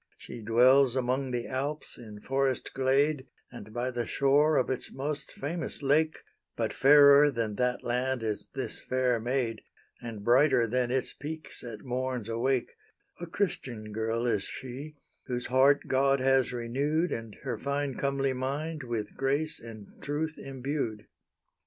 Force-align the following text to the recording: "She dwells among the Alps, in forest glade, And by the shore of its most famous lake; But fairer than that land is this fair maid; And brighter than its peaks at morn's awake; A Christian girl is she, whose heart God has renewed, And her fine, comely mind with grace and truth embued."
"She 0.17 0.41
dwells 0.41 0.95
among 0.95 1.29
the 1.29 1.45
Alps, 1.47 1.95
in 1.95 2.21
forest 2.21 2.73
glade, 2.73 3.27
And 3.51 3.71
by 3.71 3.91
the 3.91 4.07
shore 4.07 4.57
of 4.57 4.67
its 4.71 4.91
most 4.91 5.31
famous 5.31 5.83
lake; 5.83 6.23
But 6.55 6.73
fairer 6.73 7.29
than 7.29 7.53
that 7.57 7.83
land 7.83 8.23
is 8.23 8.49
this 8.55 8.81
fair 8.81 9.19
maid; 9.19 9.61
And 10.01 10.23
brighter 10.23 10.65
than 10.65 10.89
its 10.89 11.13
peaks 11.13 11.63
at 11.63 11.81
morn's 11.85 12.29
awake; 12.29 12.71
A 13.19 13.27
Christian 13.27 13.91
girl 13.93 14.25
is 14.25 14.41
she, 14.45 14.95
whose 15.27 15.45
heart 15.45 15.81
God 15.87 16.19
has 16.19 16.51
renewed, 16.51 17.11
And 17.11 17.35
her 17.43 17.59
fine, 17.59 17.93
comely 17.93 18.33
mind 18.33 18.81
with 18.81 19.15
grace 19.15 19.59
and 19.59 19.93
truth 20.01 20.35
embued." 20.35 21.05